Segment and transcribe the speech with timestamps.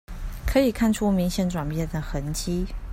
[0.47, 2.65] 可以看出明顯轉變的痕跡